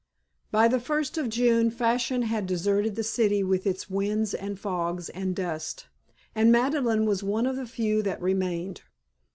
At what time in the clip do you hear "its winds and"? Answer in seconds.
3.67-4.59